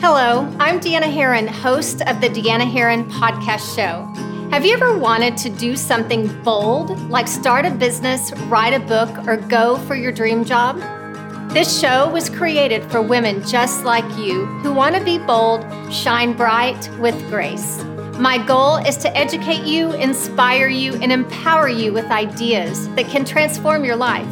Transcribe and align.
Hello, 0.00 0.48
I'm 0.60 0.78
Deanna 0.78 1.12
Herrin, 1.12 1.48
host 1.48 2.02
of 2.02 2.20
the 2.20 2.28
Deanna 2.28 2.70
Herrin 2.70 3.10
Podcast 3.10 3.74
Show. 3.74 4.04
Have 4.52 4.64
you 4.64 4.72
ever 4.72 4.96
wanted 4.96 5.36
to 5.38 5.50
do 5.50 5.74
something 5.74 6.28
bold, 6.44 6.96
like 7.10 7.26
start 7.26 7.66
a 7.66 7.70
business, 7.72 8.32
write 8.42 8.74
a 8.74 8.78
book, 8.78 9.10
or 9.26 9.36
go 9.36 9.76
for 9.76 9.96
your 9.96 10.12
dream 10.12 10.44
job? 10.44 10.78
This 11.52 11.80
show 11.80 12.08
was 12.10 12.30
created 12.30 12.88
for 12.92 13.02
women 13.02 13.44
just 13.44 13.84
like 13.84 14.04
you 14.16 14.46
who 14.62 14.72
want 14.72 14.94
to 14.94 15.02
be 15.02 15.18
bold, 15.18 15.66
shine 15.92 16.32
bright 16.32 16.88
with 17.00 17.18
grace. 17.28 17.82
My 18.20 18.38
goal 18.38 18.76
is 18.76 18.98
to 18.98 19.16
educate 19.16 19.64
you, 19.64 19.92
inspire 19.94 20.68
you, 20.68 20.94
and 20.94 21.10
empower 21.10 21.68
you 21.68 21.92
with 21.92 22.04
ideas 22.04 22.88
that 22.90 23.08
can 23.08 23.24
transform 23.24 23.84
your 23.84 23.96
life. 23.96 24.28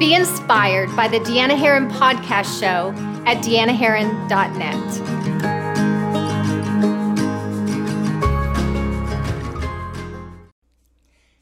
Be 0.00 0.14
inspired 0.14 0.94
by 0.96 1.06
the 1.06 1.20
Deanna 1.20 1.56
Herrin 1.56 1.88
Podcast 1.92 2.58
Show 2.58 2.92
at 3.26 3.38
deannaherrin.net. 3.38 5.02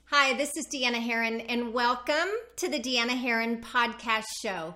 Hi, 0.07 0.33
this 0.33 0.57
is 0.57 0.67
Deanna 0.73 1.07
Herrin, 1.07 1.45
and 1.47 1.75
welcome 1.75 2.15
to 2.57 2.71
the 2.71 2.81
Deanna 2.81 3.11
Herrin 3.11 3.63
Podcast 3.63 4.25
Show. 4.43 4.75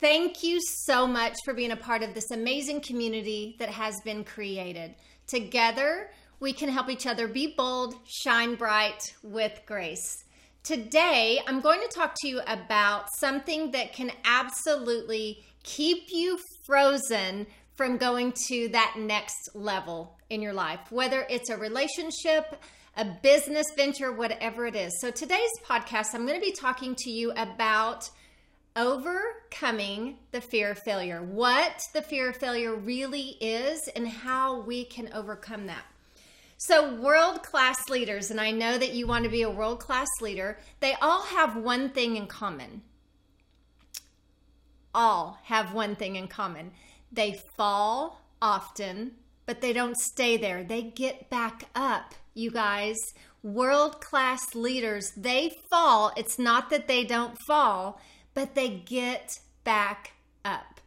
Thank 0.00 0.42
you 0.42 0.58
so 0.60 1.06
much 1.06 1.36
for 1.44 1.54
being 1.54 1.70
a 1.70 1.76
part 1.76 2.02
of 2.02 2.14
this 2.14 2.32
amazing 2.32 2.80
community 2.80 3.54
that 3.60 3.68
has 3.68 3.94
been 4.04 4.24
created. 4.24 4.96
Together, 5.28 6.10
we 6.40 6.52
can 6.52 6.68
help 6.68 6.90
each 6.90 7.06
other 7.06 7.28
be 7.28 7.54
bold, 7.56 7.94
shine 8.04 8.56
bright 8.56 9.14
with 9.22 9.60
grace. 9.64 10.24
Today, 10.64 11.38
I'm 11.46 11.60
going 11.60 11.80
to 11.80 11.88
talk 11.94 12.16
to 12.22 12.28
you 12.28 12.40
about 12.48 13.06
something 13.20 13.70
that 13.70 13.92
can 13.92 14.10
absolutely 14.24 15.44
keep 15.66 16.06
you 16.10 16.38
frozen 16.64 17.46
from 17.74 17.98
going 17.98 18.32
to 18.48 18.68
that 18.68 18.94
next 18.96 19.50
level 19.54 20.16
in 20.30 20.40
your 20.40 20.54
life, 20.54 20.80
whether 20.90 21.26
it's 21.28 21.50
a 21.50 21.56
relationship, 21.56 22.62
a 22.96 23.04
business 23.22 23.66
venture, 23.76 24.12
whatever 24.12 24.66
it 24.66 24.74
is. 24.74 24.98
So, 25.00 25.10
today's 25.10 25.50
podcast, 25.68 26.14
I'm 26.14 26.26
going 26.26 26.40
to 26.40 26.46
be 26.46 26.52
talking 26.52 26.94
to 27.00 27.10
you 27.10 27.32
about 27.32 28.08
overcoming 28.74 30.16
the 30.32 30.40
fear 30.40 30.70
of 30.70 30.78
failure, 30.78 31.22
what 31.22 31.82
the 31.92 32.02
fear 32.02 32.30
of 32.30 32.36
failure 32.36 32.74
really 32.74 33.36
is, 33.40 33.86
and 33.94 34.08
how 34.08 34.60
we 34.60 34.84
can 34.84 35.10
overcome 35.12 35.66
that. 35.66 35.84
So, 36.56 36.94
world 36.94 37.42
class 37.42 37.90
leaders, 37.90 38.30
and 38.30 38.40
I 38.40 38.50
know 38.50 38.78
that 38.78 38.94
you 38.94 39.06
want 39.06 39.24
to 39.24 39.30
be 39.30 39.42
a 39.42 39.50
world 39.50 39.80
class 39.80 40.08
leader, 40.22 40.58
they 40.80 40.94
all 41.02 41.22
have 41.22 41.56
one 41.56 41.90
thing 41.90 42.16
in 42.16 42.26
common 42.26 42.80
all 44.96 45.38
have 45.44 45.72
one 45.72 45.94
thing 45.94 46.16
in 46.16 46.26
common 46.26 46.72
they 47.12 47.40
fall 47.56 48.20
often, 48.42 49.12
but 49.46 49.60
they 49.60 49.72
don't 49.72 49.96
stay 49.96 50.36
there. 50.36 50.64
They 50.64 50.82
get 50.82 51.30
back 51.30 51.64
up, 51.74 52.14
you 52.34 52.50
guys. 52.50 52.96
World 53.42 54.00
class 54.00 54.54
leaders, 54.54 55.12
they 55.16 55.56
fall. 55.70 56.12
It's 56.16 56.38
not 56.38 56.68
that 56.70 56.88
they 56.88 57.04
don't 57.04 57.38
fall, 57.46 58.00
but 58.34 58.54
they 58.54 58.68
get 58.68 59.38
back 59.64 60.12
up. 60.44 60.80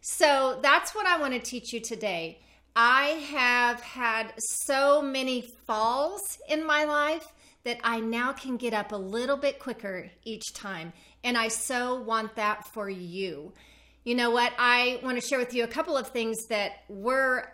So 0.00 0.58
that's 0.62 0.94
what 0.94 1.06
I 1.06 1.18
want 1.18 1.34
to 1.34 1.40
teach 1.40 1.72
you 1.72 1.80
today. 1.80 2.40
I 2.76 3.06
have 3.32 3.80
had 3.80 4.32
so 4.38 5.02
many 5.02 5.42
falls 5.66 6.38
in 6.48 6.64
my 6.64 6.84
life 6.84 7.26
that 7.64 7.78
I 7.84 8.00
now 8.00 8.32
can 8.32 8.56
get 8.56 8.72
up 8.72 8.92
a 8.92 8.96
little 8.96 9.36
bit 9.36 9.58
quicker 9.58 10.10
each 10.24 10.54
time. 10.54 10.92
And 11.22 11.36
I 11.36 11.48
so 11.48 12.00
want 12.00 12.36
that 12.36 12.66
for 12.72 12.88
you. 12.88 13.52
You 14.04 14.14
know 14.14 14.30
what? 14.30 14.52
I 14.58 15.00
want 15.02 15.20
to 15.20 15.26
share 15.26 15.38
with 15.38 15.54
you 15.54 15.64
a 15.64 15.68
couple 15.68 15.96
of 15.96 16.08
things 16.08 16.46
that 16.48 16.84
were 16.88 17.52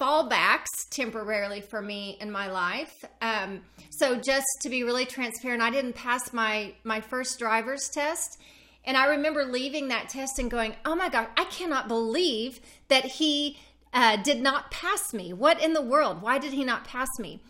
fallbacks 0.00 0.88
temporarily 0.90 1.60
for 1.60 1.82
me 1.82 2.16
in 2.20 2.30
my 2.30 2.48
life. 2.50 3.04
Um, 3.20 3.62
so 3.90 4.14
just 4.14 4.46
to 4.62 4.68
be 4.68 4.84
really 4.84 5.04
transparent, 5.04 5.60
I 5.60 5.70
didn't 5.70 5.94
pass 5.94 6.32
my 6.32 6.74
my 6.84 7.00
first 7.00 7.38
driver's 7.38 7.88
test. 7.92 8.38
And 8.84 8.96
I 8.96 9.06
remember 9.06 9.44
leaving 9.44 9.88
that 9.88 10.08
test 10.08 10.38
and 10.38 10.50
going, 10.50 10.76
"Oh 10.84 10.94
my 10.94 11.08
God, 11.08 11.26
I 11.36 11.44
cannot 11.46 11.88
believe 11.88 12.60
that 12.86 13.04
he 13.04 13.58
uh, 13.92 14.16
did 14.16 14.40
not 14.40 14.70
pass 14.70 15.12
me. 15.12 15.32
What 15.32 15.60
in 15.60 15.72
the 15.72 15.82
world? 15.82 16.22
Why 16.22 16.38
did 16.38 16.52
he 16.52 16.64
not 16.64 16.84
pass 16.84 17.08
me?" 17.18 17.40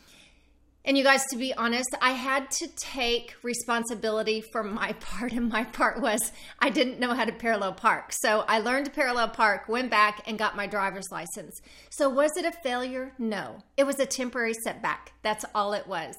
And 0.88 0.96
you 0.96 1.04
guys, 1.04 1.22
to 1.26 1.36
be 1.36 1.52
honest, 1.52 1.94
I 2.00 2.12
had 2.12 2.50
to 2.52 2.66
take 2.68 3.34
responsibility 3.42 4.40
for 4.40 4.64
my 4.64 4.92
part, 5.00 5.32
and 5.32 5.50
my 5.50 5.64
part 5.64 6.00
was 6.00 6.32
I 6.60 6.70
didn't 6.70 6.98
know 6.98 7.12
how 7.12 7.26
to 7.26 7.32
parallel 7.32 7.74
park. 7.74 8.10
So 8.10 8.40
I 8.48 8.60
learned 8.60 8.86
to 8.86 8.90
parallel 8.90 9.28
park, 9.28 9.68
went 9.68 9.90
back, 9.90 10.22
and 10.26 10.38
got 10.38 10.56
my 10.56 10.66
driver's 10.66 11.10
license. 11.12 11.60
So 11.90 12.08
was 12.08 12.30
it 12.38 12.46
a 12.46 12.52
failure? 12.62 13.12
No. 13.18 13.58
It 13.76 13.84
was 13.84 14.00
a 14.00 14.06
temporary 14.06 14.54
setback. 14.54 15.12
That's 15.20 15.44
all 15.54 15.74
it 15.74 15.86
was. 15.86 16.14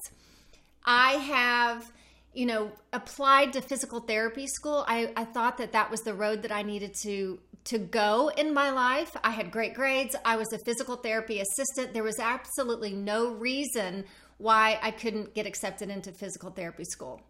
I 0.84 1.14
have, 1.14 1.90
you 2.32 2.46
know, 2.46 2.70
applied 2.92 3.52
to 3.54 3.62
physical 3.62 3.98
therapy 3.98 4.46
school. 4.46 4.84
I, 4.86 5.12
I 5.16 5.24
thought 5.24 5.58
that 5.58 5.72
that 5.72 5.90
was 5.90 6.02
the 6.02 6.14
road 6.14 6.42
that 6.42 6.52
I 6.52 6.62
needed 6.62 6.94
to 7.02 7.40
to 7.62 7.76
go 7.76 8.30
in 8.38 8.54
my 8.54 8.70
life. 8.70 9.14
I 9.22 9.32
had 9.32 9.50
great 9.50 9.74
grades. 9.74 10.16
I 10.24 10.36
was 10.36 10.50
a 10.52 10.58
physical 10.58 10.96
therapy 10.96 11.40
assistant. 11.40 11.92
There 11.92 12.02
was 12.02 12.18
absolutely 12.18 12.94
no 12.94 13.34
reason 13.34 14.04
why 14.40 14.78
I 14.82 14.90
couldn't 14.90 15.34
get 15.34 15.46
accepted 15.46 15.90
into 15.90 16.12
physical 16.12 16.50
therapy 16.50 16.84
school. 16.84 17.20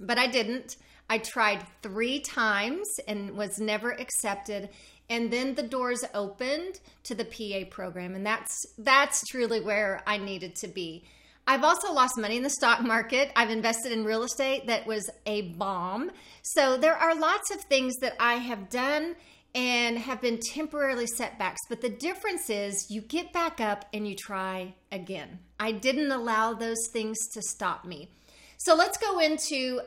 But 0.00 0.18
I 0.18 0.26
didn't. 0.26 0.76
I 1.08 1.18
tried 1.18 1.64
three 1.82 2.20
times 2.20 2.86
and 3.06 3.36
was 3.36 3.58
never 3.58 3.92
accepted. 3.92 4.68
And 5.08 5.32
then 5.32 5.54
the 5.54 5.62
doors 5.62 6.04
opened 6.14 6.80
to 7.04 7.14
the 7.14 7.24
PA 7.24 7.70
program, 7.70 8.16
and 8.16 8.26
that's 8.26 8.66
that's 8.76 9.22
truly 9.30 9.60
where 9.60 10.02
I 10.06 10.18
needed 10.18 10.56
to 10.56 10.68
be. 10.68 11.04
I've 11.46 11.62
also 11.62 11.92
lost 11.92 12.18
money 12.18 12.36
in 12.36 12.42
the 12.42 12.50
stock 12.50 12.82
market. 12.94 13.30
I've 13.36 13.50
invested 13.50 13.92
in 13.92 14.04
real 14.04 14.24
estate 14.24 14.66
that 14.66 14.86
was 14.86 15.08
a 15.26 15.42
bomb. 15.42 16.10
So 16.42 16.76
there 16.76 16.96
are 16.96 17.14
lots 17.14 17.52
of 17.52 17.60
things 17.62 17.96
that 17.98 18.16
I 18.18 18.34
have 18.34 18.68
done 18.68 19.14
and 19.54 19.96
have 19.96 20.20
been 20.20 20.38
temporarily 20.38 21.06
setbacks. 21.06 21.60
But 21.68 21.80
the 21.80 21.88
difference 21.88 22.50
is 22.50 22.90
you 22.90 23.00
get 23.00 23.32
back 23.32 23.60
up 23.60 23.86
and 23.94 24.06
you 24.08 24.16
try 24.16 24.74
again. 24.90 25.38
I 25.58 25.72
didn't 25.72 26.12
allow 26.12 26.54
those 26.54 26.88
things 26.92 27.18
to 27.32 27.42
stop 27.42 27.84
me. 27.84 28.10
So 28.58 28.74
let's 28.74 28.98
go 28.98 29.18
into 29.18 29.80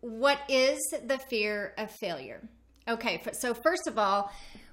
what 0.00 0.38
is 0.48 0.80
the 1.04 1.18
fear 1.18 1.74
of 1.78 1.90
failure. 1.90 2.48
Okay, 2.88 3.22
so 3.32 3.54
first 3.54 3.86
of 3.86 3.98
all, 3.98 4.32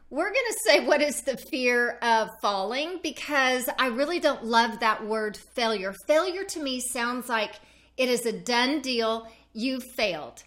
we're 0.10 0.32
going 0.32 0.46
to 0.48 0.60
say 0.66 0.86
what 0.86 1.02
is 1.02 1.22
the 1.22 1.38
fear 1.38 1.98
of 2.02 2.30
falling 2.42 3.00
because 3.02 3.68
I 3.80 3.88
really 3.88 4.20
don't 4.20 4.46
love 4.46 4.80
that 4.80 5.06
word 5.06 5.38
failure. 5.56 5.94
Failure 6.08 6.44
to 6.44 6.62
me 6.62 6.80
sounds 6.80 7.30
like 7.30 7.56
it 7.98 8.10
is 8.10 8.26
a 8.26 8.32
done 8.32 8.82
deal. 8.82 9.28
You 9.54 9.80
failed. 9.80 10.44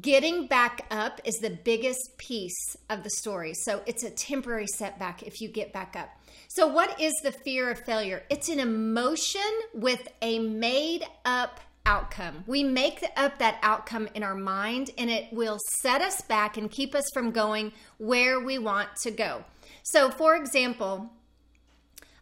Getting 0.00 0.46
back 0.46 0.86
up 0.90 1.20
is 1.24 1.34
the 1.36 1.50
biggest 1.50 2.16
piece 2.16 2.76
of 2.88 3.04
the 3.04 3.10
story. 3.10 3.52
So 3.54 3.82
it's 3.86 4.02
a 4.02 4.10
temporary 4.10 4.66
setback 4.66 5.22
if 5.22 5.40
you 5.40 5.48
get 5.48 5.72
back 5.72 5.96
up. 5.96 6.08
So, 6.54 6.66
what 6.66 7.00
is 7.00 7.14
the 7.22 7.32
fear 7.32 7.70
of 7.70 7.78
failure? 7.78 8.24
It's 8.28 8.50
an 8.50 8.60
emotion 8.60 9.40
with 9.72 10.06
a 10.20 10.38
made 10.38 11.02
up 11.24 11.60
outcome. 11.86 12.44
We 12.46 12.62
make 12.62 13.02
up 13.16 13.38
that 13.38 13.58
outcome 13.62 14.06
in 14.14 14.22
our 14.22 14.34
mind 14.34 14.90
and 14.98 15.08
it 15.08 15.32
will 15.32 15.58
set 15.80 16.02
us 16.02 16.20
back 16.20 16.58
and 16.58 16.70
keep 16.70 16.94
us 16.94 17.06
from 17.14 17.30
going 17.30 17.72
where 17.96 18.38
we 18.38 18.58
want 18.58 18.90
to 19.02 19.10
go. 19.10 19.46
So, 19.82 20.10
for 20.10 20.36
example, 20.36 21.10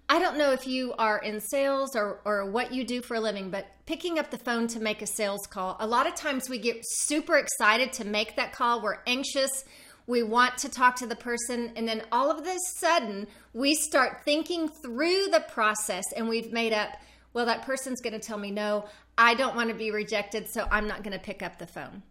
I 0.09 0.21
don't 0.21 0.39
know 0.39 0.53
if 0.53 0.65
you 0.65 0.95
are 0.97 1.19
in 1.19 1.41
sales 1.41 1.97
or, 1.97 2.21
or 2.25 2.49
what 2.49 2.73
you 2.73 2.85
do 2.85 3.03
for 3.03 3.17
a 3.17 3.21
living, 3.21 3.51
but 3.51 3.67
picking 3.85 4.21
up 4.21 4.31
the 4.31 4.39
phone 4.39 4.69
to 4.69 4.79
make 4.79 5.03
a 5.03 5.09
sales 5.09 5.45
call, 5.49 5.77
a 5.81 5.87
lot 5.89 6.07
of 6.07 6.15
times 6.15 6.49
we 6.49 6.59
get 6.59 6.77
super 6.83 7.37
excited 7.37 7.93
to 7.95 8.05
make 8.05 8.37
that 8.37 8.53
call. 8.53 8.81
We're 8.81 8.99
anxious. 9.09 9.65
We 10.11 10.25
want 10.25 10.59
to 10.59 10.69
talk 10.69 10.97
to 10.97 11.07
the 11.07 11.15
person. 11.15 11.71
And 11.77 11.87
then 11.87 12.03
all 12.11 12.33
of 12.33 12.45
a 12.45 12.57
sudden, 12.75 13.29
we 13.53 13.77
start 13.77 14.25
thinking 14.25 14.69
through 14.69 15.29
the 15.29 15.45
process 15.49 16.05
and 16.17 16.29
we've 16.29 16.53
made 16.53 16.73
up, 16.73 16.89
well, 17.33 17.47
that 17.47 17.63
person's 17.63 18.01
going 18.01 18.15
to 18.15 18.19
tell 18.19 18.37
me 18.37 18.51
no. 18.51 18.87
I 19.17 19.35
don't 19.35 19.55
want 19.55 19.69
to 19.69 19.75
be 19.75 19.93
rejected, 19.93 20.49
so 20.49 20.67
I'm 20.69 20.89
not 20.89 21.05
going 21.05 21.13
to 21.13 21.25
pick 21.25 21.45
up 21.45 21.59
the 21.61 21.67
phone. 21.69 22.03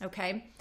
Okay. 0.00 0.52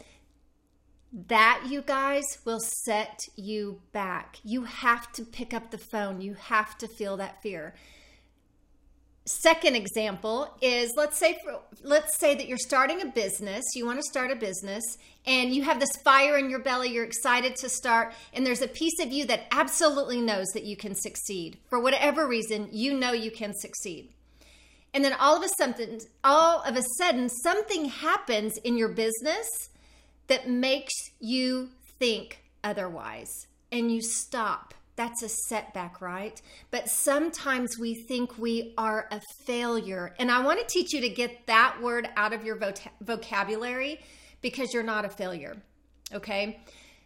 That, 1.27 1.65
you 1.69 1.83
guys, 1.83 2.25
will 2.45 2.59
set 2.59 3.19
you 3.35 3.81
back. 3.91 4.37
You 4.43 4.63
have 4.63 5.11
to 5.13 5.25
pick 5.25 5.53
up 5.53 5.69
the 5.69 5.77
phone. 5.77 6.19
You 6.19 6.33
have 6.33 6.75
to 6.79 6.87
feel 6.87 7.17
that 7.17 7.43
fear. 7.43 7.75
Second 9.29 9.75
example 9.75 10.57
is 10.59 10.91
let's 10.97 11.19
say 11.19 11.37
for, 11.43 11.59
let's 11.83 12.17
say 12.17 12.33
that 12.33 12.47
you're 12.47 12.57
starting 12.57 13.03
a 13.03 13.05
business, 13.05 13.63
you 13.75 13.85
want 13.85 13.99
to 13.99 14.09
start 14.09 14.31
a 14.31 14.35
business 14.35 14.97
and 15.27 15.53
you 15.53 15.61
have 15.61 15.79
this 15.79 15.95
fire 16.03 16.39
in 16.39 16.49
your 16.49 16.57
belly, 16.57 16.89
you're 16.89 17.03
excited 17.03 17.55
to 17.57 17.69
start 17.69 18.11
and 18.33 18.43
there's 18.43 18.63
a 18.63 18.67
piece 18.67 18.99
of 18.99 19.11
you 19.11 19.27
that 19.27 19.45
absolutely 19.51 20.19
knows 20.19 20.47
that 20.55 20.63
you 20.63 20.75
can 20.75 20.95
succeed. 20.95 21.59
For 21.69 21.79
whatever 21.79 22.27
reason, 22.27 22.69
you 22.71 22.97
know 22.97 23.11
you 23.11 23.29
can 23.29 23.53
succeed. 23.53 24.09
And 24.95 25.05
then 25.05 25.13
all 25.13 25.37
of 25.37 25.43
a 25.43 25.49
sudden 25.59 25.99
all 26.23 26.63
of 26.63 26.75
a 26.75 26.83
sudden 26.97 27.29
something 27.29 27.85
happens 27.85 28.57
in 28.63 28.77
your 28.77 28.89
business 28.89 29.47
that 30.25 30.49
makes 30.49 30.95
you 31.19 31.69
think 31.99 32.43
otherwise. 32.63 33.45
and 33.71 33.91
you 33.91 34.01
stop. 34.01 34.73
That's 34.99 35.23
a 35.23 35.29
setback, 35.29 36.01
right? 36.01 36.41
But 36.71 36.89
sometimes 36.89 37.79
we 37.79 37.95
think 37.95 38.37
we 38.37 38.73
are 38.77 39.07
a 39.11 39.21
failure. 39.45 40.13
And 40.19 40.29
I 40.29 40.43
want 40.43 40.59
to 40.59 40.65
teach 40.65 40.91
you 40.91 40.99
to 40.99 41.07
get 41.07 41.47
that 41.47 41.81
word 41.81 42.09
out 42.17 42.33
of 42.33 42.43
your 42.43 42.59
vocabulary 42.99 44.01
because 44.41 44.73
you're 44.73 44.83
not 44.83 45.05
a 45.05 45.09
failure. 45.09 45.55
Okay? 46.13 46.59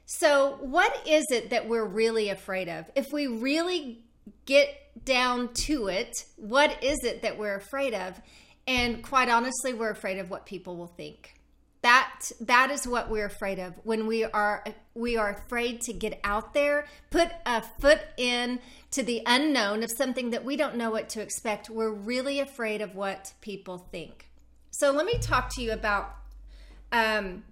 So, 0.08 0.58
what 0.62 1.08
is 1.08 1.24
it 1.30 1.52
that 1.52 1.70
we're 1.70 1.86
really 1.86 2.30
afraid 2.30 2.68
of? 2.68 2.90
If 2.96 3.14
we 3.14 3.28
really 3.28 4.04
get 4.48 4.70
down 5.06 5.54
to 5.66 5.86
it, 5.90 6.16
what 6.38 6.84
is 6.84 6.98
it 7.04 7.22
that 7.22 7.38
we're 7.38 7.58
afraid 7.58 7.94
of? 7.94 8.20
And 8.66 9.04
quite 9.04 9.30
honestly, 9.30 9.72
we're 9.72 9.92
afraid 9.92 10.18
of 10.18 10.32
what 10.32 10.48
people 10.48 10.78
will 10.78 10.88
think. 10.88 11.33
That 11.84 12.32
that 12.40 12.72
is 12.72 12.88
what 12.88 13.12
we're 13.12 13.26
afraid 13.26 13.60
of 13.60 13.74
when 13.84 14.08
we 14.08 14.24
are 14.24 14.64
we 14.96 15.18
are 15.18 15.30
afraid 15.30 15.82
to 15.82 15.94
get 15.94 16.20
out 16.24 16.54
there, 16.54 16.86
put 17.12 17.30
a 17.46 17.62
foot 17.62 18.00
in 18.18 18.60
to 18.92 19.04
the 19.04 19.22
unknown 19.26 19.84
of 19.84 19.92
something 19.92 20.30
that 20.32 20.46
we 20.46 20.56
don't 20.56 20.76
know 20.76 20.90
what 20.92 21.10
to 21.10 21.22
expect. 21.22 21.70
We're 21.70 21.92
really 21.92 22.40
afraid 22.40 22.82
of 22.82 22.96
what 22.96 23.34
people 23.42 23.78
think. 23.78 24.30
So 24.72 24.92
let 24.92 25.06
me 25.06 25.18
talk 25.20 25.54
to 25.56 25.62
you 25.62 25.72
about 25.72 26.16
um, 26.92 27.44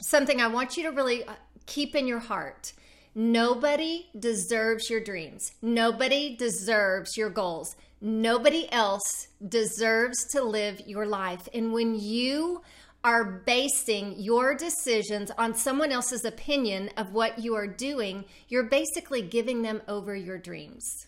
something 0.00 0.40
I 0.40 0.46
want 0.46 0.76
you 0.76 0.84
to 0.84 0.90
really 0.90 1.24
uh, 1.24 1.34
keep 1.66 1.94
in 1.94 2.06
your 2.06 2.20
heart. 2.20 2.72
Nobody 3.14 4.06
deserves 4.18 4.88
your 4.88 5.00
dreams. 5.00 5.52
Nobody 5.60 6.36
deserves 6.36 7.16
your 7.16 7.30
goals. 7.30 7.74
Nobody 8.00 8.70
else 8.70 9.28
deserves 9.46 10.16
to 10.32 10.42
live 10.42 10.80
your 10.86 11.06
life. 11.06 11.48
And 11.52 11.72
when 11.72 11.98
you 11.98 12.62
are 13.04 13.42
basing 13.46 14.14
your 14.18 14.54
decisions 14.54 15.30
on 15.38 15.54
someone 15.54 15.92
else's 15.92 16.24
opinion 16.24 16.90
of 16.96 17.12
what 17.12 17.38
you 17.38 17.54
are 17.54 17.66
doing, 17.66 18.24
you're 18.48 18.64
basically 18.64 19.22
giving 19.22 19.62
them 19.62 19.80
over 19.86 20.14
your 20.14 20.38
dreams. 20.38 21.06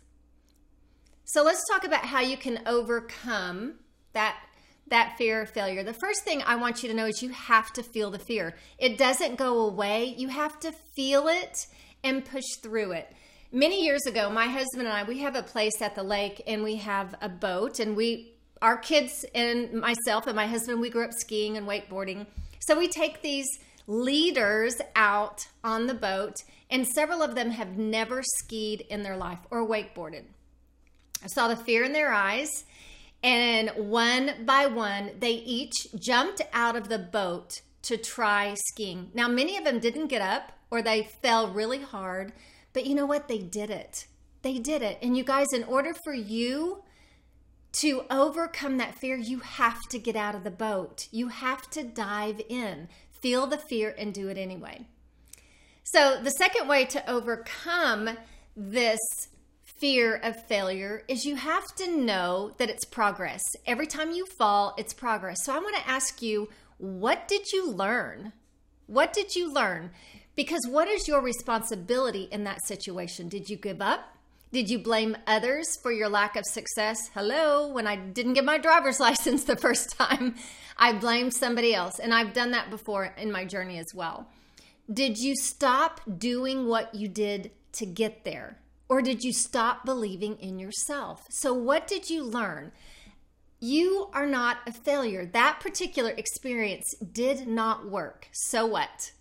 So 1.25 1.42
let's 1.42 1.69
talk 1.69 1.84
about 1.84 2.04
how 2.04 2.20
you 2.20 2.37
can 2.37 2.60
overcome 2.66 3.75
that 4.12 4.37
that 4.88 5.16
fear 5.16 5.42
of 5.42 5.50
failure. 5.50 5.84
The 5.84 5.92
first 5.92 6.25
thing 6.25 6.42
I 6.44 6.56
want 6.56 6.82
you 6.82 6.88
to 6.88 6.94
know 6.94 7.06
is 7.06 7.22
you 7.22 7.28
have 7.28 7.72
to 7.75 7.82
feel 7.82 8.10
the 8.10 8.19
fear. 8.19 8.56
It 8.76 8.98
doesn't 8.98 9.37
go 9.37 9.60
away. 9.60 10.14
You 10.19 10.26
have 10.28 10.58
to 10.60 10.72
feel 10.72 11.28
it 11.28 11.66
and 12.02 12.25
push 12.25 12.56
through 12.60 12.92
it. 12.92 13.12
Many 13.52 13.84
years 13.84 14.04
ago, 14.06 14.31
my 14.31 14.46
husband 14.46 14.88
and 14.88 14.96
I, 14.96 15.04
we 15.04 15.19
have 15.20 15.37
a 15.37 15.42
place 15.42 15.81
at 15.81 15.94
the 15.94 16.02
lake 16.02 16.42
and 16.46 16.64
we 16.64 16.76
have 16.76 17.14
a 17.20 17.28
boat 17.28 17.78
and 17.78 17.96
we 17.96 18.34
our 18.62 18.76
kids 18.76 19.24
and 19.34 19.72
myself 19.72 20.26
and 20.26 20.36
my 20.36 20.46
husband, 20.46 20.80
we 20.80 20.90
grew 20.90 21.04
up 21.04 21.12
skiing 21.12 21.56
and 21.56 21.66
wakeboarding. 21.66 22.26
So 22.60 22.78
we 22.78 22.88
take 22.88 23.22
these 23.22 23.48
leaders 23.86 24.76
out 24.94 25.48
on 25.64 25.86
the 25.86 25.94
boat, 25.94 26.36
and 26.68 26.86
several 26.86 27.22
of 27.22 27.34
them 27.34 27.50
have 27.50 27.76
never 27.76 28.22
skied 28.22 28.82
in 28.88 29.02
their 29.02 29.16
life 29.16 29.40
or 29.50 29.66
wakeboarded. 29.66 30.24
I 31.22 31.26
saw 31.26 31.48
the 31.48 31.56
fear 31.56 31.84
in 31.84 31.92
their 31.92 32.12
eyes, 32.12 32.64
and 33.22 33.70
one 33.76 34.44
by 34.46 34.66
one, 34.66 35.10
they 35.18 35.32
each 35.32 35.88
jumped 35.98 36.42
out 36.52 36.76
of 36.76 36.88
the 36.88 36.98
boat 36.98 37.60
to 37.82 37.96
try 37.96 38.54
skiing. 38.54 39.10
Now, 39.14 39.28
many 39.28 39.56
of 39.56 39.64
them 39.64 39.80
didn't 39.80 40.08
get 40.08 40.22
up 40.22 40.52
or 40.70 40.82
they 40.82 41.02
fell 41.22 41.52
really 41.52 41.80
hard, 41.80 42.32
but 42.72 42.86
you 42.86 42.94
know 42.94 43.06
what? 43.06 43.28
They 43.28 43.38
did 43.38 43.70
it. 43.70 44.06
They 44.42 44.58
did 44.58 44.82
it. 44.82 44.98
And 45.02 45.16
you 45.16 45.24
guys, 45.24 45.52
in 45.52 45.64
order 45.64 45.92
for 46.04 46.14
you 46.14 46.82
to 47.72 48.05
overcome 48.11 48.78
that 48.78 48.96
fear, 48.96 49.17
you 49.17 49.40
have 49.40 49.81
to 49.90 49.99
get 49.99 50.17
out 50.17 50.34
of 50.34 50.44
the 50.44 50.50
boat. 50.50 51.08
You 51.11 51.28
have 51.28 51.70
to 51.70 51.82
dive 51.82 52.40
in, 52.49 52.88
feel 53.11 53.46
the 53.46 53.58
fear, 53.58 53.94
and 53.96 54.12
do 54.12 54.28
it 54.28 54.37
anyway. 54.37 54.87
So, 55.84 56.20
the 56.22 56.31
second 56.31 56.69
way 56.69 56.84
to 56.87 57.11
overcome 57.11 58.11
this 58.56 58.99
fear 59.62 60.17
of 60.17 60.46
failure 60.46 61.02
is 61.08 61.25
you 61.25 61.37
have 61.37 61.64
to 61.76 61.96
know 61.96 62.52
that 62.58 62.70
it's 62.70 62.84
progress. 62.84 63.43
Every 63.67 63.87
time 63.87 64.12
you 64.12 64.26
fall, 64.38 64.75
it's 64.76 64.93
progress. 64.93 65.44
So, 65.44 65.55
I 65.55 65.58
want 65.58 65.76
to 65.76 65.88
ask 65.88 66.20
you, 66.23 66.49
what 66.78 67.28
did 67.28 67.52
you 67.52 67.70
learn? 67.70 68.32
What 68.87 69.12
did 69.12 69.34
you 69.37 69.52
learn? 69.52 69.90
Because 70.34 70.66
what 70.69 70.88
is 70.88 71.06
your 71.06 71.20
responsibility 71.20 72.25
in 72.31 72.44
that 72.44 72.64
situation? 72.66 73.28
Did 73.28 73.49
you 73.49 73.56
give 73.56 73.81
up? 73.81 74.16
Did 74.52 74.69
you 74.69 74.81
blame 74.81 75.17
others 75.29 75.76
for 75.76 75.93
your 75.93 76.08
lack 76.08 76.35
of 76.35 76.44
success? 76.44 77.08
Hello, 77.14 77.69
when 77.69 77.87
I 77.87 77.94
didn't 77.94 78.32
get 78.32 78.44
my 78.44 78.58
driver's 78.58 78.99
license 79.08 79.44
the 79.44 79.55
first 79.55 79.97
time, 79.97 80.35
I 80.76 80.93
blamed 80.93 81.35
somebody 81.35 81.73
else. 81.73 82.00
And 82.00 82.12
I've 82.12 82.32
done 82.32 82.50
that 82.50 82.69
before 82.69 83.14
in 83.17 83.31
my 83.31 83.44
journey 83.44 83.79
as 83.79 83.94
well. 83.94 84.26
Did 84.93 85.19
you 85.19 85.37
stop 85.37 86.00
doing 86.19 86.67
what 86.67 86.93
you 86.97 87.06
did 87.06 87.52
to 87.75 87.87
get 87.87 88.25
there? 88.25 88.58
Or 88.88 89.00
did 89.00 89.23
you 89.23 89.32
stop 89.32 89.85
believing 89.85 90.35
in 90.38 90.58
yourself? 90.58 91.26
So, 91.31 91.55
what 91.55 91.87
did 91.87 92.11
you 92.11 92.25
learn? 92.25 92.73
You 93.61 94.08
are 94.12 94.26
not 94.26 94.56
a 94.67 94.73
failure. 94.73 95.26
That 95.26 95.61
particular 95.61 96.11
experience 96.11 96.94
did 96.94 97.47
not 97.47 97.88
work. 97.88 98.26
So 98.32 98.67
what? 98.67 99.12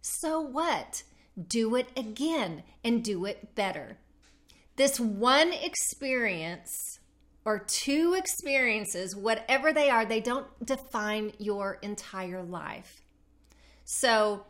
So 0.00 0.40
what? 0.40 1.02
Do 1.48 1.74
it 1.74 1.88
again 1.94 2.62
and 2.82 3.04
do 3.04 3.26
it 3.26 3.54
better. 3.54 3.98
This 4.78 4.98
one 4.98 5.52
experience 5.52 7.00
or 7.44 7.58
two 7.58 8.14
experiences, 8.16 9.16
whatever 9.16 9.72
they 9.72 9.90
are, 9.90 10.04
they 10.04 10.20
don't 10.20 10.46
define 10.64 11.32
your 11.38 11.78
entire 11.82 12.42
life. 12.42 13.02
So, 13.84 14.44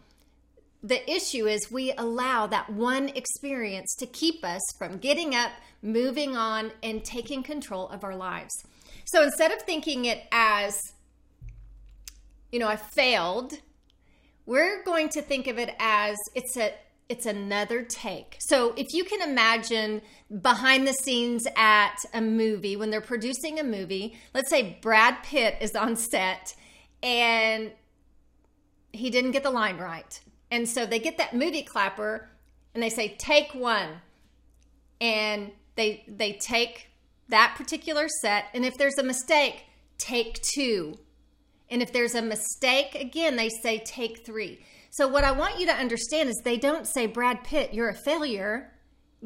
the 0.83 1.11
issue 1.11 1.47
is 1.47 1.73
we 1.73 1.93
allow 1.97 2.47
that 2.47 2.71
one 2.71 3.09
experience 3.09 3.97
to 3.97 4.07
keep 4.07 4.45
us 4.45 4.61
from 4.79 4.99
getting 4.99 5.35
up, 5.35 5.51
moving 5.83 6.37
on, 6.37 6.73
and 6.83 7.03
taking 7.03 7.43
control 7.43 7.89
of 7.89 8.05
our 8.05 8.15
lives. 8.15 8.53
So 9.07 9.23
instead 9.23 9.51
of 9.51 9.63
thinking 9.63 10.05
it 10.05 10.25
as, 10.31 10.93
you 12.53 12.59
know, 12.59 12.69
I 12.69 12.77
failed, 12.77 13.55
we're 14.47 14.85
going 14.85 15.09
to 15.11 15.23
think 15.23 15.47
of 15.47 15.59
it 15.59 15.75
as 15.81 16.17
it's 16.35 16.57
a 16.57 16.73
it's 17.09 17.25
another 17.25 17.83
take. 17.83 18.37
So 18.39 18.75
if 18.77 18.93
you 18.93 19.03
can 19.05 19.23
imagine 19.23 20.03
behind 20.43 20.87
the 20.87 20.93
scenes 20.93 21.47
at 21.57 21.97
a 22.13 22.21
movie 22.21 22.77
when 22.77 22.91
they're 22.91 23.01
producing 23.01 23.59
a 23.59 23.65
movie, 23.65 24.19
let's 24.35 24.51
say 24.51 24.79
Brad 24.83 25.23
Pitt 25.23 25.57
is 25.61 25.75
on 25.75 25.97
set 25.97 26.55
and 27.03 27.73
he 28.93 29.11
didn't 29.11 29.31
get 29.31 29.43
the 29.43 29.51
line 29.51 29.79
right. 29.79 30.21
And 30.51 30.69
so 30.69 30.85
they 30.85 30.99
get 30.99 31.19
that 31.19 31.35
movie 31.35 31.63
clapper 31.63 32.29
and 32.75 32.83
they 32.83 32.91
say 32.91 33.17
take 33.19 33.55
1. 33.55 33.89
And 35.01 35.53
they 35.77 36.05
they 36.09 36.33
take 36.33 36.91
that 37.29 37.55
particular 37.57 38.09
set 38.21 38.47
and 38.53 38.65
if 38.65 38.77
there's 38.77 38.99
a 38.99 39.03
mistake, 39.03 39.65
take 39.97 40.43
2. 40.43 40.99
And 41.71 41.83
if 41.83 41.93
there's 41.93 42.15
a 42.15 42.23
mistake 42.23 42.95
again, 42.95 43.37
they 43.37 43.49
say 43.49 43.79
take 43.79 44.27
3. 44.27 44.59
So, 44.91 45.07
what 45.07 45.25
I 45.25 45.33
want 45.33 45.59
you 45.61 45.67
to 45.67 45.75
understand 45.75 46.29
is 46.29 46.41
they 46.45 46.57
don't 46.57 46.87
say, 46.87 47.07
Brad 47.07 47.45
Pitt, 47.45 47.75
you're 47.75 47.91
a 47.91 47.95
failure, 47.95 48.73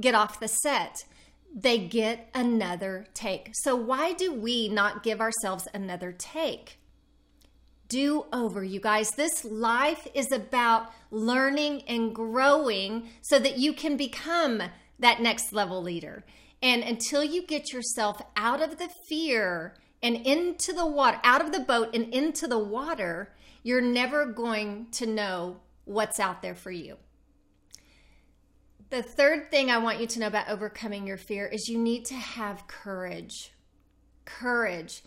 get 0.00 0.14
off 0.14 0.40
the 0.40 0.48
set. 0.48 1.04
They 1.54 1.78
get 1.78 2.30
another 2.34 3.06
take. 3.14 3.50
So, 3.52 3.76
why 3.76 4.12
do 4.12 4.32
we 4.32 4.68
not 4.68 5.02
give 5.02 5.20
ourselves 5.20 5.68
another 5.72 6.12
take? 6.12 6.78
Do 7.88 8.24
over, 8.32 8.64
you 8.64 8.80
guys. 8.80 9.10
This 9.10 9.44
life 9.44 10.08
is 10.14 10.32
about 10.32 10.90
learning 11.10 11.82
and 11.82 12.14
growing 12.14 13.08
so 13.20 13.38
that 13.38 13.58
you 13.58 13.74
can 13.74 13.96
become 13.96 14.62
that 14.98 15.20
next 15.20 15.52
level 15.52 15.82
leader. 15.82 16.24
And 16.62 16.82
until 16.82 17.22
you 17.22 17.44
get 17.46 17.72
yourself 17.72 18.22
out 18.34 18.62
of 18.62 18.78
the 18.78 18.88
fear 19.08 19.74
and 20.02 20.16
into 20.16 20.72
the 20.72 20.86
water, 20.86 21.20
out 21.22 21.44
of 21.44 21.52
the 21.52 21.60
boat 21.60 21.94
and 21.94 22.12
into 22.14 22.46
the 22.46 22.58
water, 22.58 23.34
you're 23.62 23.80
never 23.80 24.26
going 24.26 24.86
to 24.92 25.06
know 25.06 25.58
what's 25.84 26.20
out 26.20 26.42
there 26.42 26.54
for 26.54 26.70
you. 26.70 26.96
The 28.90 29.02
third 29.02 29.50
thing 29.50 29.70
I 29.70 29.78
want 29.78 30.00
you 30.00 30.06
to 30.06 30.20
know 30.20 30.26
about 30.26 30.48
overcoming 30.48 31.06
your 31.06 31.16
fear 31.16 31.46
is 31.46 31.68
you 31.68 31.78
need 31.78 32.04
to 32.06 32.14
have 32.14 32.66
courage. 32.66 33.52
Courage. 34.24 35.02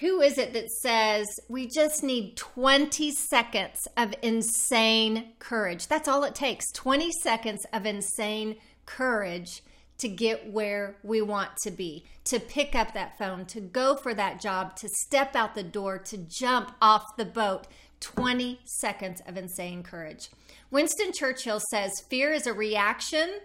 Who 0.00 0.20
is 0.20 0.38
it 0.38 0.52
that 0.54 0.70
says 0.70 1.26
we 1.48 1.68
just 1.68 2.02
need 2.02 2.36
20 2.36 3.12
seconds 3.12 3.86
of 3.96 4.14
insane 4.22 5.32
courage? 5.38 5.88
That's 5.88 6.08
all 6.08 6.24
it 6.24 6.34
takes 6.34 6.72
20 6.72 7.12
seconds 7.22 7.66
of 7.72 7.84
insane 7.84 8.56
courage 8.86 9.62
to 9.98 10.08
get 10.08 10.50
where 10.50 10.96
we 11.02 11.22
want 11.22 11.56
to 11.62 11.70
be, 11.70 12.04
to 12.24 12.38
pick 12.38 12.74
up 12.74 12.92
that 12.92 13.16
phone, 13.18 13.46
to 13.46 13.60
go 13.60 13.96
for 13.96 14.14
that 14.14 14.40
job, 14.40 14.76
to 14.76 14.88
step 14.88 15.34
out 15.34 15.54
the 15.54 15.62
door, 15.62 15.98
to 15.98 16.18
jump 16.18 16.72
off 16.80 17.16
the 17.16 17.24
boat. 17.24 17.66
20 18.00 18.60
seconds 18.64 19.22
of 19.26 19.38
insane 19.38 19.82
courage. 19.82 20.28
Winston 20.70 21.12
Churchill 21.14 21.60
says 21.70 21.90
fear 22.10 22.30
is 22.30 22.46
a 22.46 22.52
reaction, 22.52 23.40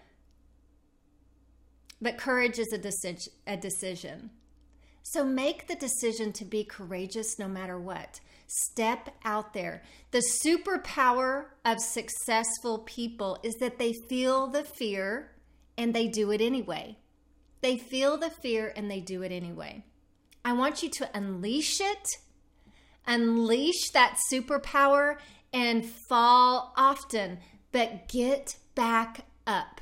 but 2.02 2.18
courage 2.18 2.60
is 2.60 2.74
a, 2.74 2.78
deci- 2.78 3.30
a 3.48 3.56
decision. 3.56 4.30
So 5.04 5.24
make 5.24 5.68
the 5.68 5.76
decision 5.76 6.32
to 6.34 6.46
be 6.46 6.64
courageous 6.64 7.40
no 7.40 7.48
matter 7.48 7.80
what. 7.80 8.20
Step 8.48 9.10
out 9.24 9.54
there. 9.54 9.82
The 10.12 10.24
superpower 10.44 11.46
of 11.64 11.80
successful 11.80 12.80
people 12.80 13.40
is 13.44 13.56
that 13.56 13.80
they 13.80 13.94
feel 14.10 14.48
the 14.48 14.64
fear 14.64 15.32
and 15.78 15.94
they 15.94 16.08
do 16.08 16.32
it 16.32 16.42
anyway. 16.42 16.98
They 17.62 17.78
feel 17.78 18.18
the 18.18 18.30
fear 18.30 18.74
and 18.76 18.90
they 18.90 19.00
do 19.00 19.22
it 19.22 19.32
anyway. 19.32 19.84
I 20.44 20.54
want 20.54 20.82
you 20.82 20.90
to 20.90 21.10
unleash 21.16 21.80
it, 21.80 22.08
unleash 23.06 23.92
that 23.94 24.18
superpower, 24.32 25.18
and 25.54 25.86
fall 25.86 26.74
often, 26.76 27.40
but 27.72 28.08
get 28.08 28.56
back 28.74 29.26
up. 29.46 29.82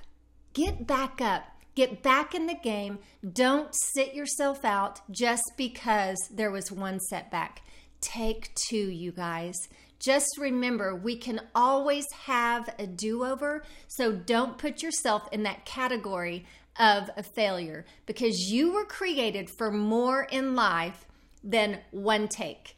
Get 0.53 0.85
back 0.85 1.21
up. 1.21 1.43
Get 1.75 2.03
back 2.03 2.35
in 2.35 2.47
the 2.47 2.55
game. 2.55 2.99
Don't 3.31 3.69
sit 3.93 4.13
yourself 4.13 4.65
out 4.65 4.99
just 5.11 5.43
because 5.55 6.17
there 6.29 6.51
was 6.51 6.71
one 6.71 6.99
setback. 6.99 7.61
Take 8.01 8.53
two, 8.69 8.89
you 8.89 9.11
guys. 9.11 9.55
Just 9.99 10.37
remember, 10.39 10.95
we 10.95 11.17
can 11.17 11.41
always 11.53 12.05
have 12.23 12.73
a 12.79 12.87
do 12.87 13.25
over. 13.25 13.63
So 13.87 14.13
don't 14.13 14.57
put 14.57 14.81
yourself 14.81 15.27
in 15.31 15.43
that 15.43 15.65
category 15.65 16.45
of 16.79 17.09
a 17.17 17.23
failure 17.23 17.85
because 18.05 18.49
you 18.49 18.71
were 18.71 18.85
created 18.85 19.49
for 19.57 19.71
more 19.71 20.23
in 20.23 20.55
life 20.55 21.05
than 21.43 21.79
one 21.91 22.27
take. 22.29 22.77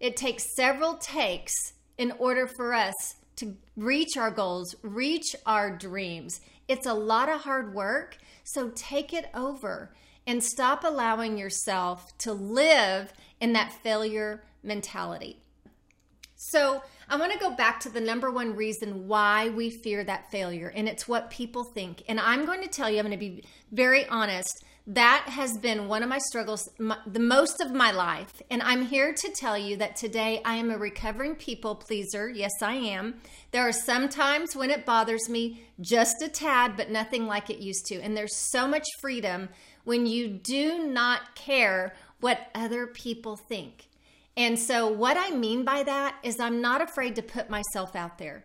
It 0.00 0.16
takes 0.16 0.54
several 0.56 0.94
takes 0.94 1.52
in 1.98 2.12
order 2.12 2.46
for 2.46 2.72
us 2.72 2.94
to 3.36 3.56
reach 3.76 4.16
our 4.16 4.30
goals, 4.30 4.74
reach 4.82 5.36
our 5.44 5.76
dreams. 5.76 6.40
It's 6.68 6.86
a 6.86 6.94
lot 6.94 7.28
of 7.28 7.42
hard 7.42 7.74
work. 7.74 8.16
So 8.44 8.70
take 8.74 9.12
it 9.12 9.26
over 9.34 9.94
and 10.26 10.42
stop 10.42 10.84
allowing 10.84 11.36
yourself 11.36 12.16
to 12.18 12.32
live 12.32 13.12
in 13.40 13.52
that 13.52 13.72
failure 13.72 14.44
mentality. 14.62 15.43
So, 16.50 16.82
I 17.08 17.16
want 17.16 17.32
to 17.32 17.38
go 17.38 17.50
back 17.50 17.80
to 17.80 17.90
the 17.90 18.00
number 18.00 18.30
one 18.30 18.56
reason 18.56 19.08
why 19.08 19.50
we 19.50 19.70
fear 19.70 20.02
that 20.04 20.30
failure, 20.30 20.72
and 20.74 20.88
it's 20.88 21.06
what 21.06 21.30
people 21.30 21.64
think. 21.64 22.02
And 22.08 22.18
I'm 22.18 22.46
going 22.46 22.62
to 22.62 22.68
tell 22.68 22.88
you, 22.88 22.98
I'm 22.98 23.06
going 23.06 23.18
to 23.18 23.18
be 23.18 23.44
very 23.72 24.06
honest, 24.08 24.64
that 24.86 25.24
has 25.28 25.56
been 25.58 25.88
one 25.88 26.02
of 26.02 26.08
my 26.10 26.18
struggles 26.18 26.68
my, 26.78 26.98
the 27.06 27.20
most 27.20 27.60
of 27.60 27.72
my 27.72 27.90
life. 27.90 28.42
And 28.50 28.62
I'm 28.62 28.84
here 28.84 29.14
to 29.14 29.32
tell 29.32 29.56
you 29.56 29.78
that 29.78 29.96
today 29.96 30.42
I 30.44 30.56
am 30.56 30.70
a 30.70 30.76
recovering 30.76 31.36
people 31.36 31.74
pleaser. 31.74 32.28
Yes, 32.28 32.52
I 32.60 32.74
am. 32.74 33.14
There 33.50 33.66
are 33.66 33.72
some 33.72 34.10
times 34.10 34.54
when 34.54 34.70
it 34.70 34.84
bothers 34.84 35.28
me 35.28 35.62
just 35.80 36.22
a 36.22 36.28
tad, 36.28 36.76
but 36.76 36.90
nothing 36.90 37.26
like 37.26 37.48
it 37.48 37.58
used 37.58 37.86
to. 37.86 38.00
And 38.00 38.14
there's 38.14 38.36
so 38.36 38.68
much 38.68 38.84
freedom 39.00 39.48
when 39.84 40.04
you 40.06 40.28
do 40.28 40.86
not 40.86 41.34
care 41.34 41.94
what 42.20 42.50
other 42.54 42.86
people 42.86 43.36
think. 43.36 43.88
And 44.36 44.58
so, 44.58 44.88
what 44.88 45.16
I 45.16 45.30
mean 45.30 45.64
by 45.64 45.84
that 45.84 46.16
is, 46.22 46.40
I'm 46.40 46.60
not 46.60 46.82
afraid 46.82 47.14
to 47.16 47.22
put 47.22 47.48
myself 47.48 47.94
out 47.94 48.18
there. 48.18 48.44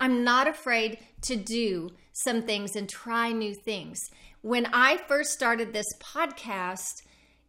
I'm 0.00 0.24
not 0.24 0.48
afraid 0.48 0.98
to 1.22 1.36
do 1.36 1.90
some 2.12 2.42
things 2.42 2.74
and 2.74 2.88
try 2.88 3.32
new 3.32 3.54
things. 3.54 3.98
When 4.42 4.66
I 4.72 4.96
first 4.96 5.30
started 5.30 5.72
this 5.72 5.86
podcast, 6.00 7.02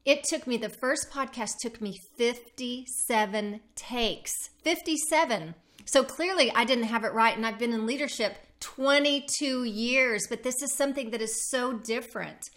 it 0.06 0.24
took 0.24 0.48
me, 0.48 0.58
the 0.58 0.70
first 0.70 1.10
podcast 1.12 1.52
took 1.62 1.82
me 1.82 1.96
57 2.18 3.60
takes. 3.76 4.34
57. 4.64 5.56
So 5.86 6.04
clearly, 6.04 6.52
I 6.52 6.66
didn't 6.66 6.86
have 6.86 7.04
it 7.04 7.14
right, 7.14 7.36
and 7.36 7.46
I've 7.46 7.60
been 7.60 7.74
in 7.74 7.86
leadership 7.86 8.36
22 8.60 9.64
years, 9.64 10.28
but 10.30 10.44
this 10.44 10.62
is 10.62 10.76
something 10.76 11.12
that 11.12 11.22
is 11.22 11.50
so 11.50 11.74
different 11.74 12.50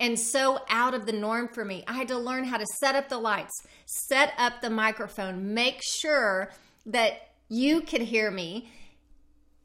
and 0.00 0.18
so 0.18 0.60
out 0.68 0.94
of 0.94 1.04
the 1.04 1.12
norm 1.12 1.46
for 1.46 1.64
me. 1.64 1.84
I 1.86 1.92
had 1.92 2.08
to 2.08 2.18
learn 2.18 2.44
how 2.44 2.56
to 2.56 2.66
set 2.80 2.96
up 2.96 3.10
the 3.10 3.18
lights, 3.18 3.52
set 3.84 4.32
up 4.38 4.62
the 4.62 4.70
microphone, 4.70 5.52
make 5.52 5.80
sure 5.82 6.50
that 6.86 7.28
you 7.48 7.82
could 7.82 8.00
hear 8.00 8.30
me. 8.30 8.70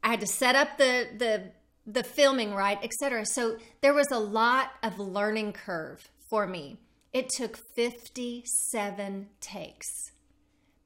I 0.04 0.10
had 0.10 0.20
to 0.20 0.26
set 0.26 0.54
up 0.54 0.76
the 0.76 1.08
the 1.16 1.50
the 1.86 2.04
filming 2.04 2.52
right, 2.52 2.78
etc. 2.82 3.24
So 3.24 3.56
there 3.80 3.94
was 3.94 4.10
a 4.12 4.18
lot 4.18 4.72
of 4.82 4.98
learning 4.98 5.54
curve 5.54 6.06
for 6.28 6.46
me. 6.46 6.78
It 7.12 7.30
took 7.30 7.56
57 7.56 9.28
takes. 9.40 10.12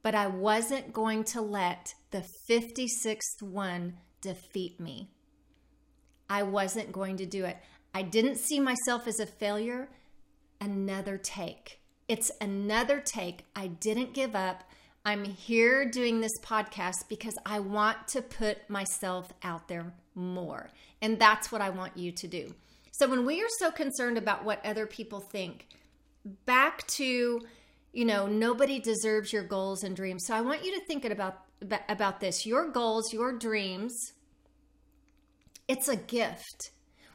But 0.03 0.15
I 0.15 0.29
wasn't 0.29 0.93
going 0.93 1.25
to 1.25 1.41
let 1.41 1.95
the 2.11 2.25
56th 2.49 3.43
one 3.43 3.97
defeat 4.21 4.79
me. 4.79 5.11
I 6.29 6.43
wasn't 6.45 6.93
going 6.93 7.17
to 7.17 7.27
do 7.27 7.45
it. 7.45 7.57
I 7.95 8.03
didn't 8.03 8.37
see 8.37 8.61
myself 8.61 9.07
as 9.07 9.21
a 9.21 9.27
failure. 9.27 9.89
Another 10.61 11.19
take. 11.19 11.81
It's 12.09 12.31
another 12.41 13.01
take. 13.01 13.45
I 13.55 13.69
didn't 13.69 14.15
give 14.15 14.35
up. 14.35 14.65
I'm 15.05 15.25
here 15.25 15.89
doing 15.89 16.21
this 16.21 16.39
podcast 16.43 17.09
because 17.09 17.37
I 17.47 17.61
want 17.61 18.09
to 18.09 18.23
put 18.23 18.69
myself 18.69 19.33
out 19.43 19.69
there 19.69 19.95
more. 20.15 20.71
And 21.01 21.19
that's 21.19 21.51
what 21.51 21.63
I 21.63 21.71
want 21.71 21.97
you 21.97 22.13
to 22.13 22.29
do. 22.29 22.55
So 22.93 23.09
when 23.09 23.25
we 23.25 23.41
are 23.41 23.49
so 23.59 23.71
concerned 23.71 24.19
about 24.19 24.45
what 24.45 24.65
other 24.65 24.87
people 24.87 25.21
think, 25.21 25.67
back 26.45 26.87
to, 26.89 27.41
you 27.93 28.05
know, 28.05 28.27
nobody 28.27 28.79
deserves 28.79 29.33
your 29.33 29.45
goals 29.45 29.85
and 29.85 29.97
dreams. 29.97 30.25
So 30.27 30.35
I 30.35 30.43
want 30.43 30.65
you 30.65 30.79
to 30.79 30.85
think 30.85 31.05
about 31.05 31.45
about 31.89 32.21
this. 32.21 32.47
Your 32.47 32.71
goals, 32.71 33.13
your 33.13 33.37
dreams, 33.37 34.13
it's 35.69 35.89
a 35.89 35.97
gift 35.97 36.71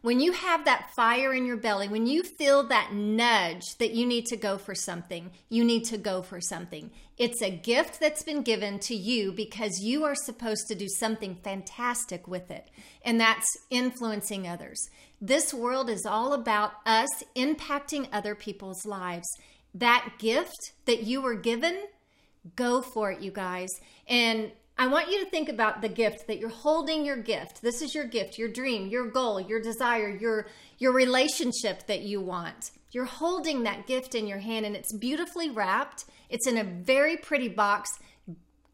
when 0.06 0.20
you 0.20 0.34
have 0.34 0.66
that 0.66 0.92
fire 0.96 1.34
in 1.34 1.48
your 1.48 1.58
belly, 1.58 1.88
when 1.88 2.06
you 2.06 2.22
feel 2.22 2.62
that 2.68 2.94
nudge 2.94 3.64
that 3.80 3.96
you 3.96 4.06
need 4.06 4.24
to 4.28 4.38
go 4.38 4.56
for 4.56 4.76
something, 4.76 5.32
you 5.50 5.64
need 5.64 5.84
to 5.84 5.98
go 5.98 6.22
for 6.22 6.40
something. 6.40 6.92
It's 7.18 7.42
a 7.42 7.50
gift 7.50 8.00
that's 8.00 8.22
been 8.22 8.44
given 8.44 8.78
to 8.82 8.94
you 8.94 9.32
because 9.32 9.80
you 9.80 10.04
are 10.04 10.14
supposed 10.14 10.68
to 10.68 10.76
do 10.76 10.88
something 10.88 11.34
fantastic 11.44 12.28
with 12.28 12.52
it, 12.52 12.70
and 13.04 13.20
that's 13.20 13.48
influencing 13.72 14.48
others. 14.48 14.78
This 15.20 15.56
world 15.56 15.90
is 15.90 16.06
all 16.06 16.34
about 16.34 16.74
us 16.86 17.10
impacting 17.36 18.08
other 18.14 18.36
people's 18.36 18.86
lives. 18.86 19.26
That 19.74 20.14
gift 20.20 20.74
that 20.86 21.02
you 21.02 21.20
were 21.20 21.34
given, 21.34 21.80
go 22.56 22.84
for 22.84 23.12
it, 23.12 23.22
you 23.22 23.32
guys. 23.32 23.72
And 24.08 24.52
I 24.78 24.88
want 24.88 25.10
you 25.10 25.24
to 25.24 25.30
think 25.30 25.48
about 25.48 25.82
the 25.82 25.88
gift 25.88 26.28
that 26.28 26.38
you're 26.38 26.50
holding 26.50 27.06
your 27.06 27.16
gift. 27.16 27.62
This 27.62 27.82
is 27.82 27.96
your 27.96 28.04
gift, 28.04 28.38
your 28.38 28.50
dream, 28.50 28.88
your 28.88 29.10
goal, 29.10 29.40
your 29.40 29.62
desire, 29.62 30.10
your 30.10 30.48
your 30.78 30.92
relationship 30.92 31.88
that 31.88 32.02
you 32.02 32.20
want. 32.20 32.72
You're 32.92 33.06
holding 33.06 33.64
that 33.64 33.88
gift 33.88 34.16
in 34.16 34.28
your 34.28 34.40
hand 34.40 34.66
and 34.66 34.76
it's 34.76 34.94
beautifully 34.94 35.50
wrapped. 35.50 36.06
It's 36.30 36.48
in 36.48 36.58
a 36.58 36.66
very 36.66 37.16
pretty 37.16 37.48
box, 37.48 37.90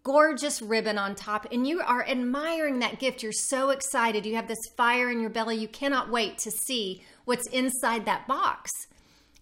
gorgeous 0.02 0.60
ribbon 0.60 0.98
on 0.98 1.14
top 1.14 1.46
and 1.52 1.68
you 1.68 1.82
are 1.82 2.04
admiring 2.08 2.80
that 2.80 2.98
gift. 2.98 3.22
You're 3.22 3.32
so 3.32 3.70
excited. 3.70 4.26
You 4.26 4.36
have 4.36 4.48
this 4.48 4.58
fire 4.76 5.12
in 5.12 5.22
your 5.22 5.30
belly. 5.30 5.58
You 5.58 5.68
cannot 5.68 6.10
wait 6.10 6.40
to 6.40 6.50
see 6.50 7.04
what's 7.26 7.48
inside 7.50 8.06
that 8.06 8.28
box. 8.28 8.72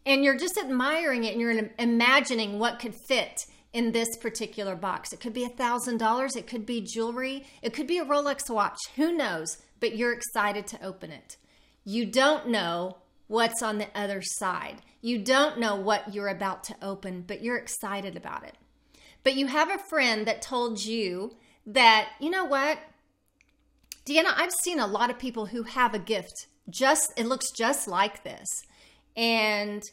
And 0.05 0.25
you're 0.25 0.37
just 0.37 0.57
admiring 0.57 1.23
it 1.23 1.33
and 1.33 1.41
you're 1.41 1.69
imagining 1.77 2.59
what 2.59 2.79
could 2.79 2.95
fit 3.07 3.45
in 3.73 3.91
this 3.91 4.17
particular 4.17 4.75
box. 4.75 5.13
It 5.13 5.19
could 5.19 5.33
be 5.33 5.45
a 5.45 5.49
$1,000, 5.49 6.35
it 6.35 6.47
could 6.47 6.65
be 6.65 6.81
jewelry, 6.81 7.45
it 7.61 7.73
could 7.73 7.87
be 7.87 7.99
a 7.99 8.05
Rolex 8.05 8.49
watch, 8.49 8.79
who 8.95 9.11
knows, 9.11 9.57
but 9.79 9.95
you're 9.95 10.13
excited 10.13 10.67
to 10.67 10.85
open 10.85 11.11
it. 11.11 11.37
You 11.83 12.05
don't 12.05 12.49
know 12.49 12.97
what's 13.27 13.61
on 13.61 13.77
the 13.77 13.87
other 13.95 14.21
side. 14.21 14.81
You 15.01 15.19
don't 15.19 15.59
know 15.59 15.75
what 15.75 16.13
you're 16.13 16.27
about 16.27 16.63
to 16.65 16.75
open, 16.81 17.23
but 17.25 17.41
you're 17.41 17.57
excited 17.57 18.17
about 18.17 18.43
it. 18.43 18.55
But 19.23 19.35
you 19.35 19.47
have 19.47 19.69
a 19.69 19.83
friend 19.89 20.25
that 20.25 20.41
told 20.41 20.83
you 20.83 21.35
that, 21.65 22.09
you 22.19 22.29
know 22.29 22.45
what? 22.45 22.79
Deanna, 24.05 24.33
I've 24.35 24.51
seen 24.63 24.79
a 24.79 24.87
lot 24.87 25.09
of 25.09 25.19
people 25.19 25.45
who 25.45 25.63
have 25.63 25.93
a 25.93 25.99
gift 25.99 26.47
just 26.69 27.11
it 27.17 27.25
looks 27.25 27.51
just 27.51 27.87
like 27.87 28.23
this. 28.23 28.47
And 29.15 29.83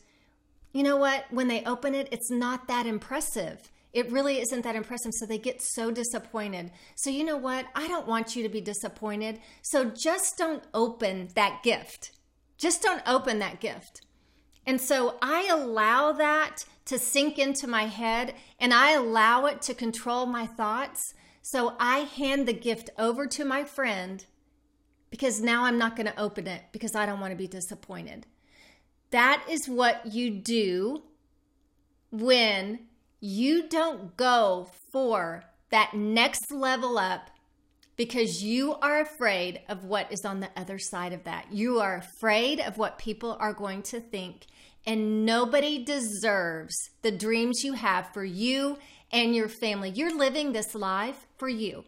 you 0.76 0.82
know 0.82 0.98
what? 0.98 1.24
When 1.30 1.48
they 1.48 1.64
open 1.64 1.94
it, 1.94 2.06
it's 2.12 2.30
not 2.30 2.68
that 2.68 2.84
impressive. 2.84 3.72
It 3.94 4.12
really 4.12 4.40
isn't 4.40 4.60
that 4.60 4.76
impressive. 4.76 5.12
So 5.14 5.24
they 5.24 5.38
get 5.38 5.62
so 5.62 5.90
disappointed. 5.90 6.70
So, 6.96 7.08
you 7.08 7.24
know 7.24 7.38
what? 7.38 7.64
I 7.74 7.88
don't 7.88 8.06
want 8.06 8.36
you 8.36 8.42
to 8.42 8.50
be 8.50 8.60
disappointed. 8.60 9.40
So 9.62 9.86
just 9.86 10.36
don't 10.36 10.62
open 10.74 11.30
that 11.34 11.62
gift. 11.62 12.10
Just 12.58 12.82
don't 12.82 13.00
open 13.06 13.38
that 13.38 13.58
gift. 13.58 14.02
And 14.66 14.78
so 14.78 15.16
I 15.22 15.48
allow 15.50 16.12
that 16.12 16.66
to 16.84 16.98
sink 16.98 17.38
into 17.38 17.66
my 17.66 17.84
head 17.84 18.34
and 18.60 18.74
I 18.74 18.92
allow 18.92 19.46
it 19.46 19.62
to 19.62 19.72
control 19.72 20.26
my 20.26 20.44
thoughts. 20.44 21.14
So 21.40 21.74
I 21.80 22.00
hand 22.00 22.46
the 22.46 22.52
gift 22.52 22.90
over 22.98 23.26
to 23.28 23.46
my 23.46 23.64
friend 23.64 24.26
because 25.08 25.40
now 25.40 25.64
I'm 25.64 25.78
not 25.78 25.96
going 25.96 26.12
to 26.12 26.20
open 26.20 26.46
it 26.46 26.64
because 26.70 26.94
I 26.94 27.06
don't 27.06 27.20
want 27.20 27.30
to 27.30 27.36
be 27.36 27.48
disappointed. 27.48 28.26
That 29.10 29.44
is 29.48 29.68
what 29.68 30.12
you 30.12 30.30
do 30.30 31.02
when 32.10 32.80
you 33.20 33.68
don't 33.68 34.16
go 34.16 34.70
for 34.92 35.44
that 35.70 35.94
next 35.94 36.50
level 36.52 36.98
up 36.98 37.30
because 37.96 38.42
you 38.42 38.74
are 38.74 39.00
afraid 39.00 39.60
of 39.68 39.84
what 39.84 40.12
is 40.12 40.24
on 40.24 40.40
the 40.40 40.50
other 40.56 40.78
side 40.78 41.12
of 41.12 41.24
that. 41.24 41.52
You 41.52 41.80
are 41.80 41.96
afraid 41.96 42.60
of 42.60 42.78
what 42.78 42.98
people 42.98 43.36
are 43.40 43.54
going 43.54 43.82
to 43.84 44.00
think, 44.00 44.46
and 44.84 45.24
nobody 45.24 45.82
deserves 45.82 46.74
the 47.02 47.10
dreams 47.10 47.64
you 47.64 47.72
have 47.72 48.12
for 48.12 48.24
you 48.24 48.78
and 49.10 49.34
your 49.34 49.48
family. 49.48 49.90
You're 49.90 50.16
living 50.16 50.52
this 50.52 50.74
life 50.74 51.26
for 51.38 51.48
you 51.48 51.84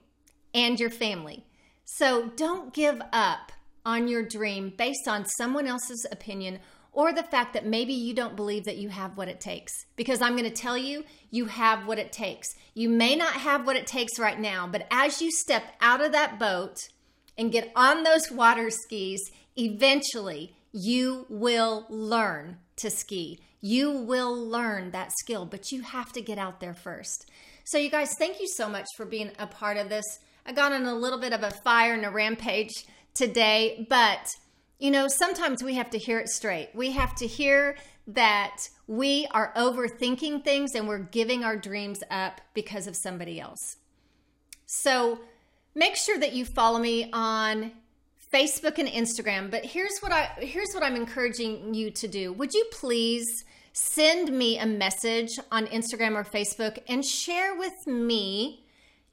and 0.54 0.80
your 0.80 0.90
family. 0.90 1.44
So 1.84 2.30
don't 2.36 2.72
give 2.72 3.00
up 3.12 3.52
on 3.84 4.08
your 4.08 4.22
dream 4.22 4.72
based 4.76 5.06
on 5.06 5.24
someone 5.24 5.66
else's 5.66 6.06
opinion 6.10 6.60
or 6.92 7.12
the 7.12 7.22
fact 7.22 7.52
that 7.52 7.66
maybe 7.66 7.92
you 7.92 8.14
don't 8.14 8.36
believe 8.36 8.64
that 8.64 8.78
you 8.78 8.88
have 8.88 9.16
what 9.16 9.28
it 9.28 9.40
takes. 9.40 9.72
Because 9.96 10.20
I'm 10.20 10.36
going 10.36 10.44
to 10.44 10.50
tell 10.50 10.76
you, 10.76 11.04
you 11.30 11.46
have 11.46 11.86
what 11.86 11.98
it 11.98 12.12
takes. 12.12 12.48
You 12.74 12.88
may 12.88 13.14
not 13.14 13.34
have 13.34 13.66
what 13.66 13.76
it 13.76 13.86
takes 13.86 14.18
right 14.18 14.38
now, 14.38 14.66
but 14.66 14.86
as 14.90 15.20
you 15.22 15.30
step 15.30 15.64
out 15.80 16.04
of 16.04 16.12
that 16.12 16.38
boat 16.38 16.88
and 17.36 17.52
get 17.52 17.70
on 17.76 18.02
those 18.02 18.30
water 18.30 18.70
skis, 18.70 19.30
eventually 19.56 20.56
you 20.72 21.26
will 21.28 21.86
learn 21.88 22.58
to 22.76 22.90
ski. 22.90 23.40
You 23.60 23.90
will 23.90 24.34
learn 24.34 24.92
that 24.92 25.12
skill, 25.18 25.44
but 25.44 25.72
you 25.72 25.82
have 25.82 26.12
to 26.12 26.20
get 26.20 26.38
out 26.38 26.60
there 26.60 26.74
first. 26.74 27.30
So, 27.64 27.76
you 27.76 27.90
guys, 27.90 28.14
thank 28.18 28.40
you 28.40 28.46
so 28.48 28.68
much 28.68 28.86
for 28.96 29.04
being 29.04 29.30
a 29.38 29.46
part 29.46 29.76
of 29.76 29.88
this. 29.88 30.04
I 30.46 30.52
got 30.52 30.72
on 30.72 30.86
a 30.86 30.94
little 30.94 31.18
bit 31.18 31.32
of 31.32 31.42
a 31.42 31.50
fire 31.50 31.92
and 31.92 32.06
a 32.06 32.10
rampage 32.10 32.72
today, 33.12 33.86
but 33.90 34.30
you 34.78 34.90
know, 34.90 35.08
sometimes 35.08 35.62
we 35.62 35.74
have 35.74 35.90
to 35.90 35.98
hear 35.98 36.18
it 36.18 36.28
straight. 36.28 36.70
We 36.74 36.92
have 36.92 37.14
to 37.16 37.26
hear 37.26 37.76
that 38.06 38.68
we 38.86 39.26
are 39.32 39.52
overthinking 39.56 40.44
things 40.44 40.74
and 40.74 40.88
we're 40.88 40.98
giving 40.98 41.44
our 41.44 41.56
dreams 41.56 42.02
up 42.10 42.40
because 42.54 42.86
of 42.86 42.96
somebody 42.96 43.40
else. 43.40 43.76
So, 44.66 45.20
make 45.74 45.96
sure 45.96 46.18
that 46.18 46.32
you 46.32 46.44
follow 46.44 46.78
me 46.78 47.10
on 47.12 47.72
Facebook 48.32 48.78
and 48.78 48.88
Instagram. 48.88 49.50
But 49.50 49.64
here's 49.64 49.98
what 50.00 50.12
I 50.12 50.24
here's 50.38 50.72
what 50.74 50.82
I'm 50.82 50.96
encouraging 50.96 51.74
you 51.74 51.90
to 51.92 52.08
do. 52.08 52.32
Would 52.34 52.54
you 52.54 52.64
please 52.72 53.44
send 53.72 54.36
me 54.36 54.58
a 54.58 54.66
message 54.66 55.30
on 55.50 55.66
Instagram 55.66 56.14
or 56.14 56.24
Facebook 56.24 56.78
and 56.88 57.04
share 57.04 57.56
with 57.56 57.86
me 57.86 58.64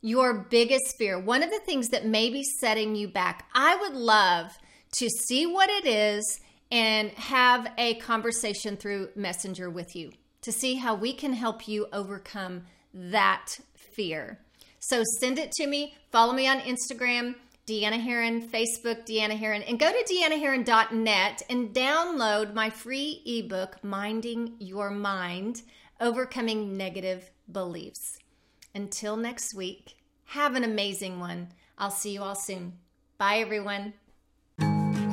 your 0.02 0.34
biggest 0.50 0.98
fear? 0.98 1.20
One 1.20 1.44
of 1.44 1.50
the 1.50 1.60
things 1.60 1.90
that 1.90 2.06
may 2.06 2.30
be 2.30 2.44
setting 2.44 2.96
you 2.96 3.08
back. 3.08 3.48
I 3.54 3.76
would 3.76 3.94
love 3.94 4.52
to 4.98 5.10
see 5.10 5.46
what 5.46 5.70
it 5.70 5.86
is 5.86 6.40
and 6.72 7.12
have 7.12 7.72
a 7.78 7.96
conversation 7.96 8.78
through 8.78 9.10
Messenger 9.16 9.70
with 9.70 9.96
you 9.96 10.12
to 10.42 10.52
see 10.52 10.76
how 10.76 10.96
we 10.96 11.14
can 11.14 11.34
help 11.34 11.68
you 11.68 11.88
overcome 11.92 12.64
that 12.94 13.58
fear. 13.76 14.40
So 14.80 15.04
send 15.20 15.40
it 15.40 15.52
to 15.54 15.68
me. 15.68 15.96
Follow 16.12 16.34
me 16.34 16.48
on 16.48 16.60
Instagram, 16.60 17.36
Deanna 17.68 18.00
Herrin, 18.00 18.48
Facebook, 18.48 19.08
Deanna 19.08 19.40
Herrin, 19.40 19.64
and 19.68 19.80
go 19.80 19.92
to 19.92 20.14
deannaherrin.net 20.14 21.42
and 21.50 21.74
download 21.74 22.54
my 22.54 22.70
free 22.70 23.24
ebook, 23.26 23.84
Minding 23.84 24.54
Your 24.60 24.92
Mind 24.92 25.64
Overcoming 26.00 26.78
Negative 26.78 27.32
Beliefs. 27.52 28.20
Until 28.76 29.18
next 29.18 29.56
week, 29.56 29.96
have 30.26 30.56
an 30.56 30.64
amazing 30.64 31.20
one. 31.20 31.48
I'll 31.78 31.90
see 31.90 32.12
you 32.14 32.22
all 32.22 32.36
soon. 32.36 32.74
Bye, 33.18 33.38
everyone. 33.38 33.94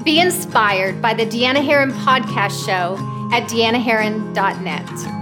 Be 0.04 0.18
inspired 0.18 1.00
by 1.00 1.14
the 1.14 1.24
Deanna 1.24 1.64
Herrin 1.64 1.92
podcast 1.92 2.66
show 2.66 2.96
at 3.32 3.48
deannaherrin.net. 3.48 5.21